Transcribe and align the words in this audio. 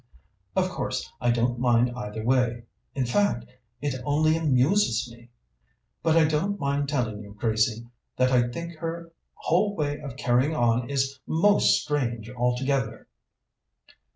Of 0.55 0.69
course, 0.69 1.13
I 1.21 1.29
don't 1.29 1.59
mind 1.59 1.91
either 1.95 2.23
way 2.25 2.63
in 2.95 3.05
fact, 3.05 3.45
it 3.83 4.01
only 4.03 4.35
amuses 4.35 5.07
me 5.11 5.29
but 6.01 6.17
I 6.17 6.25
don't 6.25 6.59
mind 6.59 6.89
telling 6.89 7.19
you, 7.21 7.35
Gracie, 7.35 7.85
that 8.17 8.31
I 8.31 8.47
think 8.47 8.77
her 8.77 9.11
whole 9.35 9.75
way 9.75 9.99
of 9.99 10.17
carrying 10.17 10.55
on 10.55 10.89
is 10.89 11.19
most 11.27 11.79
strange 11.83 12.31
altogether." 12.31 13.09